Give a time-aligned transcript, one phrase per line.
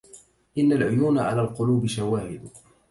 [0.57, 2.49] إن العيون على القلوب شواهد